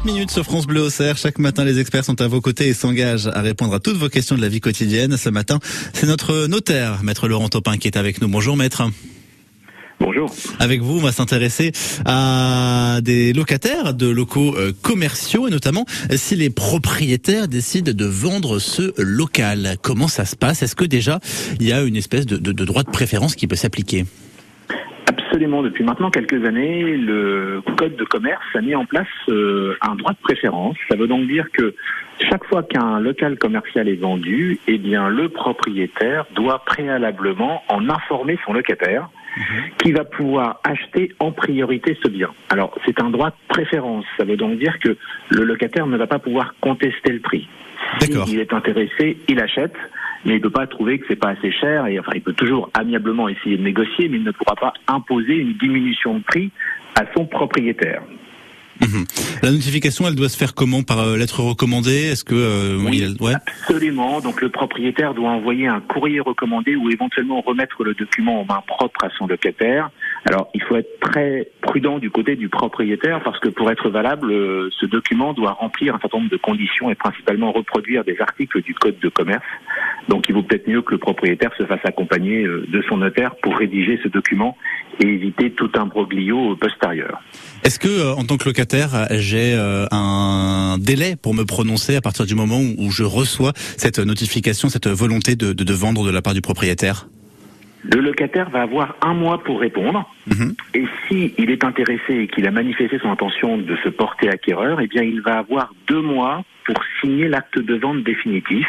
7 0.00 0.06
minutes 0.06 0.30
sur 0.30 0.44
France 0.44 0.66
Bleu 0.66 0.80
Auxerre. 0.80 1.18
Chaque 1.18 1.38
matin, 1.38 1.62
les 1.62 1.78
experts 1.78 2.06
sont 2.06 2.22
à 2.22 2.26
vos 2.26 2.40
côtés 2.40 2.68
et 2.68 2.72
s'engagent 2.72 3.26
à 3.26 3.42
répondre 3.42 3.74
à 3.74 3.80
toutes 3.80 3.98
vos 3.98 4.08
questions 4.08 4.34
de 4.34 4.40
la 4.40 4.48
vie 4.48 4.60
quotidienne. 4.60 5.18
Ce 5.18 5.28
matin, 5.28 5.58
c'est 5.92 6.06
notre 6.06 6.46
notaire, 6.46 7.02
maître 7.02 7.28
Laurent 7.28 7.50
Topin, 7.50 7.76
qui 7.76 7.86
est 7.86 7.98
avec 7.98 8.22
nous. 8.22 8.28
Bonjour 8.28 8.56
maître. 8.56 8.82
Bonjour. 9.98 10.34
Avec 10.58 10.80
vous, 10.80 10.96
on 10.96 11.02
va 11.02 11.12
s'intéresser 11.12 11.72
à 12.06 13.00
des 13.02 13.34
locataires 13.34 13.92
de 13.92 14.08
locaux 14.08 14.56
euh, 14.56 14.72
commerciaux 14.80 15.48
et 15.48 15.50
notamment 15.50 15.84
si 16.16 16.34
les 16.34 16.48
propriétaires 16.48 17.46
décident 17.46 17.92
de 17.92 18.06
vendre 18.06 18.58
ce 18.58 18.94
local. 18.96 19.76
Comment 19.82 20.08
ça 20.08 20.24
se 20.24 20.34
passe? 20.34 20.62
Est-ce 20.62 20.76
que 20.76 20.86
déjà 20.86 21.20
il 21.60 21.66
y 21.66 21.72
a 21.72 21.82
une 21.82 21.96
espèce 21.96 22.24
de, 22.24 22.38
de, 22.38 22.52
de 22.52 22.64
droit 22.64 22.84
de 22.84 22.90
préférence 22.90 23.34
qui 23.34 23.46
peut 23.46 23.56
s'appliquer? 23.56 24.06
Absolument. 25.30 25.62
Depuis 25.62 25.84
maintenant 25.84 26.10
quelques 26.10 26.44
années, 26.44 26.96
le 26.96 27.62
Code 27.76 27.94
de 27.94 28.02
commerce 28.02 28.42
a 28.54 28.60
mis 28.60 28.74
en 28.74 28.84
place 28.84 29.06
euh, 29.28 29.76
un 29.80 29.94
droit 29.94 30.10
de 30.10 30.18
préférence. 30.20 30.76
Ça 30.88 30.96
veut 30.96 31.06
donc 31.06 31.28
dire 31.28 31.46
que 31.52 31.72
chaque 32.28 32.44
fois 32.46 32.64
qu'un 32.64 32.98
local 32.98 33.38
commercial 33.38 33.88
est 33.88 33.94
vendu, 33.94 34.58
eh 34.66 34.76
bien 34.76 35.08
le 35.08 35.28
propriétaire 35.28 36.26
doit 36.34 36.64
préalablement 36.64 37.62
en 37.68 37.88
informer 37.88 38.40
son 38.44 38.54
locataire 38.54 39.08
qui 39.78 39.92
va 39.92 40.04
pouvoir 40.04 40.60
acheter 40.64 41.12
en 41.20 41.30
priorité 41.30 41.96
ce 42.02 42.08
bien. 42.08 42.30
Alors, 42.48 42.76
c'est 42.84 43.00
un 43.00 43.10
droit 43.10 43.30
de 43.30 43.36
préférence. 43.46 44.04
Ça 44.18 44.24
veut 44.24 44.36
donc 44.36 44.58
dire 44.58 44.80
que 44.80 44.96
le 45.28 45.44
locataire 45.44 45.86
ne 45.86 45.96
va 45.96 46.08
pas 46.08 46.18
pouvoir 46.18 46.56
contester 46.60 47.12
le 47.12 47.20
prix. 47.20 47.48
D'accord. 48.00 48.26
S'il 48.26 48.40
est 48.40 48.52
intéressé, 48.52 49.18
il 49.28 49.40
achète, 49.40 49.76
mais 50.24 50.32
il 50.32 50.36
ne 50.36 50.42
peut 50.42 50.50
pas 50.50 50.66
trouver 50.66 50.98
que 50.98 51.06
c'est 51.08 51.16
pas 51.16 51.30
assez 51.30 51.50
cher. 51.52 51.86
Et 51.86 51.98
enfin, 51.98 52.12
il 52.14 52.20
peut 52.22 52.32
toujours 52.34 52.70
amiablement 52.74 53.28
essayer 53.28 53.56
de 53.56 53.62
négocier, 53.62 54.08
mais 54.08 54.18
il 54.18 54.24
ne 54.24 54.32
pourra 54.32 54.54
pas 54.56 54.72
imposer 54.88 55.34
une 55.34 55.54
diminution 55.54 56.18
de 56.18 56.22
prix 56.22 56.50
à 56.98 57.04
son 57.16 57.26
propriétaire. 57.26 58.02
Mhm. 58.80 59.04
La 59.42 59.50
notification, 59.50 60.08
elle 60.08 60.14
doit 60.14 60.30
se 60.30 60.38
faire 60.38 60.54
comment? 60.54 60.82
Par 60.82 61.00
euh, 61.00 61.16
lettre 61.18 61.40
recommandée? 61.40 62.08
Est-ce 62.12 62.24
que 62.24 62.34
euh, 62.34 62.78
Oui, 62.82 63.02
il- 63.02 63.22
ouais. 63.22 63.34
absolument. 63.34 64.20
Donc 64.22 64.40
le 64.40 64.48
propriétaire 64.48 65.12
doit 65.12 65.28
envoyer 65.28 65.66
un 65.68 65.80
courrier 65.80 66.20
recommandé 66.20 66.76
ou 66.76 66.88
éventuellement 66.90 67.42
remettre 67.42 67.84
le 67.84 67.92
document 67.92 68.40
en 68.40 68.44
main 68.46 68.62
propre 68.66 69.04
à 69.04 69.10
son 69.18 69.26
locataire. 69.26 69.90
Alors 70.24 70.48
il 70.54 70.62
faut 70.62 70.76
être 70.76 70.98
très 71.00 71.48
prudent 71.60 71.98
du 71.98 72.10
côté 72.10 72.36
du 72.36 72.48
propriétaire 72.48 73.22
parce 73.22 73.38
que 73.38 73.50
pour 73.50 73.70
être 73.70 73.90
valable, 73.90 74.32
euh, 74.32 74.70
ce 74.80 74.86
document 74.86 75.34
doit 75.34 75.52
remplir 75.52 75.94
un 75.94 75.98
certain 75.98 76.16
nombre 76.16 76.30
de 76.30 76.38
conditions 76.38 76.90
et 76.90 76.94
principalement 76.94 77.52
reproduire 77.52 78.02
des 78.04 78.16
articles 78.18 78.62
du 78.62 78.72
code 78.74 78.98
de 78.98 79.08
commerce. 79.10 79.44
Donc 80.10 80.28
il 80.28 80.34
vaut 80.34 80.42
peut-être 80.42 80.66
mieux 80.66 80.82
que 80.82 80.90
le 80.90 80.98
propriétaire 80.98 81.52
se 81.56 81.64
fasse 81.64 81.80
accompagner 81.84 82.42
euh, 82.42 82.66
de 82.68 82.82
son 82.88 82.96
notaire 82.96 83.36
pour 83.42 83.56
rédiger 83.56 83.98
ce 84.02 84.08
document 84.08 84.58
et 84.98 85.06
éviter 85.06 85.52
tout 85.52 85.70
imbroglio 85.74 86.56
postérieur. 86.56 87.22
Est-ce 87.62 87.78
que, 87.78 87.88
euh, 87.88 88.14
en 88.14 88.24
tant 88.24 88.36
que 88.36 88.46
locataire, 88.46 89.06
j'ai 89.12 89.54
euh, 89.54 89.86
un 89.92 90.78
délai 90.80 91.14
pour 91.14 91.32
me 91.32 91.44
prononcer 91.44 91.94
à 91.94 92.00
partir 92.00 92.26
du 92.26 92.34
moment 92.34 92.58
où, 92.76 92.90
je 92.90 93.04
reçois 93.04 93.52
cette 93.54 94.00
notification, 94.00 94.68
cette 94.68 94.88
volonté 94.88 95.36
de, 95.36 95.52
de, 95.52 95.62
de 95.62 95.72
vendre 95.72 96.04
de 96.04 96.10
la 96.10 96.22
part 96.22 96.34
du 96.34 96.40
propriétaire? 96.40 97.06
Le 97.82 98.00
locataire 98.00 98.50
va 98.50 98.62
avoir 98.62 98.96
un 99.00 99.14
mois 99.14 99.42
pour 99.42 99.60
répondre. 99.60 100.10
Mhm. 100.26 100.54
Et 100.74 100.84
si 101.06 101.34
il 101.38 101.50
est 101.50 101.64
intéressé 101.64 102.14
et 102.14 102.26
qu'il 102.26 102.46
a 102.46 102.50
manifesté 102.50 102.98
son 102.98 103.10
intention 103.10 103.56
de 103.58 103.76
se 103.84 103.88
porter 103.88 104.28
acquéreur, 104.28 104.80
eh 104.80 104.88
bien, 104.88 105.02
il 105.02 105.22
va 105.22 105.38
avoir 105.38 105.72
deux 105.86 106.02
mois 106.02 106.42
pour 106.66 106.76
signer 107.00 107.28
l'acte 107.28 107.58
de 107.58 107.74
vente 107.76 108.02
définitif. 108.02 108.66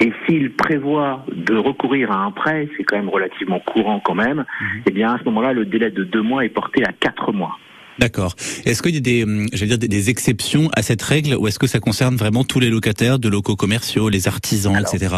Et 0.00 0.12
s'il 0.26 0.52
prévoit 0.52 1.24
de 1.32 1.56
recourir 1.56 2.12
à 2.12 2.24
un 2.24 2.30
prêt, 2.30 2.68
c'est 2.76 2.84
quand 2.84 2.96
même 2.96 3.08
relativement 3.08 3.60
courant 3.60 4.00
quand 4.04 4.14
même, 4.14 4.44
eh 4.86 4.90
bien, 4.90 5.14
à 5.14 5.18
ce 5.18 5.24
moment-là, 5.24 5.52
le 5.52 5.64
délai 5.64 5.90
de 5.90 6.04
deux 6.04 6.22
mois 6.22 6.44
est 6.44 6.50
porté 6.50 6.84
à 6.84 6.92
quatre 6.92 7.32
mois. 7.32 7.58
D'accord. 7.98 8.34
Est-ce 8.66 8.82
qu'il 8.82 8.94
y 8.94 8.98
a 8.98 9.00
des, 9.00 9.24
hum, 9.24 9.46
dire, 9.46 9.78
des, 9.78 9.88
des 9.88 10.10
exceptions 10.10 10.68
à 10.76 10.82
cette 10.82 11.00
règle 11.00 11.34
ou 11.34 11.48
est-ce 11.48 11.58
que 11.58 11.66
ça 11.66 11.80
concerne 11.80 12.16
vraiment 12.16 12.44
tous 12.44 12.60
les 12.60 12.68
locataires 12.68 13.18
de 13.18 13.28
locaux 13.28 13.56
commerciaux, 13.56 14.10
les 14.10 14.28
artisans, 14.28 14.76
Alors, 14.76 14.94
etc. 14.94 15.14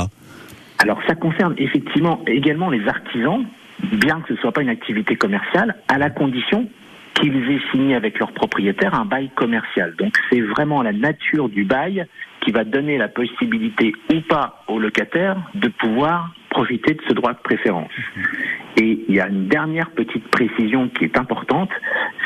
Alors, 0.78 1.00
ça 1.08 1.16
concerne 1.16 1.54
effectivement 1.58 2.22
également 2.28 2.70
les 2.70 2.86
artisans, 2.86 3.44
bien 3.82 4.20
que 4.20 4.28
ce 4.28 4.32
ne 4.34 4.38
soit 4.38 4.52
pas 4.52 4.62
une 4.62 4.68
activité 4.68 5.16
commerciale, 5.16 5.74
à 5.88 5.98
la 5.98 6.10
condition 6.10 6.68
qu'ils 7.14 7.50
aient 7.50 7.60
signé 7.72 7.94
avec 7.94 8.18
leur 8.18 8.32
propriétaire 8.32 8.94
un 8.94 9.04
bail 9.04 9.30
commercial. 9.34 9.94
Donc, 9.96 10.14
c'est 10.30 10.40
vraiment 10.40 10.82
la 10.82 10.92
nature 10.92 11.48
du 11.48 11.64
bail 11.64 12.06
qui 12.40 12.52
va 12.52 12.64
donner 12.64 12.98
la 12.98 13.08
possibilité 13.08 13.92
ou 14.12 14.20
pas 14.20 14.64
au 14.68 14.78
locataire 14.78 15.36
de 15.54 15.68
pouvoir 15.68 16.32
profiter 16.50 16.94
de 16.94 17.02
ce 17.08 17.12
droit 17.12 17.32
de 17.32 17.38
préférence. 17.38 17.90
Et 18.76 19.04
il 19.08 19.14
y 19.14 19.20
a 19.20 19.28
une 19.28 19.48
dernière 19.48 19.90
petite 19.90 20.26
précision 20.28 20.88
qui 20.88 21.04
est 21.04 21.18
importante, 21.18 21.70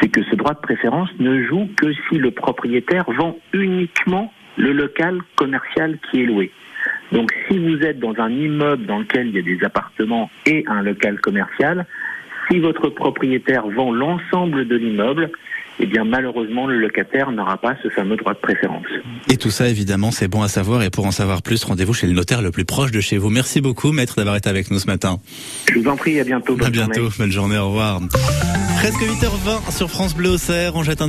c'est 0.00 0.09
que 0.09 0.22
ce 0.25 0.37
droit 0.37 0.54
de 0.54 0.60
préférence 0.60 1.09
ne 1.19 1.43
joue 1.44 1.69
que 1.76 1.93
si 2.09 2.19
le 2.19 2.31
propriétaire 2.31 3.04
vend 3.10 3.37
uniquement 3.53 4.32
le 4.56 4.72
local 4.72 5.20
commercial 5.37 5.99
qui 6.10 6.22
est 6.22 6.26
loué. 6.26 6.50
Donc 7.10 7.32
si 7.49 7.59
vous 7.59 7.82
êtes 7.82 7.99
dans 7.99 8.14
un 8.19 8.31
immeuble 8.31 8.87
dans 8.87 8.99
lequel 8.99 9.28
il 9.28 9.34
y 9.34 9.38
a 9.38 9.43
des 9.43 9.64
appartements 9.64 10.31
et 10.47 10.64
un 10.66 10.82
local 10.82 11.20
commercial, 11.20 11.87
si 12.52 12.58
votre 12.60 12.88
propriétaire 12.90 13.66
vend 13.66 13.92
l'ensemble 13.92 14.68
de 14.68 14.76
l'immeuble, 14.76 15.30
eh 15.80 15.86
bien 15.86 16.04
malheureusement 16.04 16.66
le 16.66 16.78
locataire 16.78 17.32
n'aura 17.32 17.56
pas 17.56 17.74
ce 17.82 17.88
fameux 17.88 18.16
droit 18.16 18.34
de 18.34 18.38
préférence. 18.38 18.84
Et 19.30 19.36
tout 19.36 19.50
ça, 19.50 19.68
évidemment, 19.68 20.10
c'est 20.10 20.28
bon 20.28 20.42
à 20.42 20.48
savoir. 20.48 20.82
Et 20.82 20.90
pour 20.90 21.06
en 21.06 21.10
savoir 21.10 21.42
plus, 21.42 21.64
rendez-vous 21.64 21.94
chez 21.94 22.06
le 22.06 22.12
notaire 22.12 22.42
le 22.42 22.50
plus 22.50 22.64
proche 22.64 22.90
de 22.90 23.00
chez 23.00 23.16
vous. 23.16 23.30
Merci 23.30 23.60
beaucoup, 23.60 23.92
maître, 23.92 24.16
d'avoir 24.16 24.36
été 24.36 24.50
avec 24.50 24.70
nous 24.70 24.78
ce 24.78 24.86
matin. 24.86 25.18
Je 25.72 25.78
vous 25.78 25.88
en 25.88 25.96
prie, 25.96 26.20
à 26.20 26.24
bientôt. 26.24 26.54
À 26.54 26.56
bonne 26.56 26.70
bientôt. 26.70 26.94
journée. 26.94 27.10
Bonne 27.18 27.32
journée. 27.32 27.58
Au 27.58 27.68
revoir. 27.68 28.00
Presque 28.76 29.00
8h20 29.00 29.74
sur 29.76 29.88
France 29.88 30.14
Bleu 30.14 30.30
Auxerre. 30.30 30.72
On 30.74 30.82
jette 30.82 31.02
un 31.02 31.06